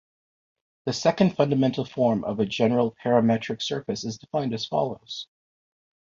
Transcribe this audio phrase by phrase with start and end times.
[0.87, 5.27] The second fundamental form of a general parametric surface is defined as follows.